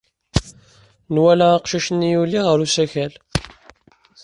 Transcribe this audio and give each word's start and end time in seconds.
Nwala 1.13 1.47
aqcic-nni 1.57 2.09
yuli 2.13 2.39
ɣer 2.47 2.57
usakal. 2.65 3.13